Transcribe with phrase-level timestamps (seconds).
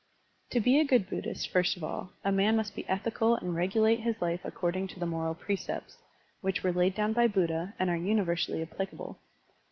[0.49, 3.99] To be a good Buddhist, first of all, a man must be ethical and regulate
[3.99, 5.99] his life according to the moral precepts,
[6.41, 9.19] which were laid down by Buddha and are universally applicable.